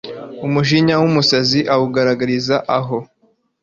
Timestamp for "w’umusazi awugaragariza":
1.01-2.55